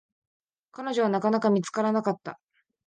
[0.71, 2.39] 彼女は、なかなか見つからなかった。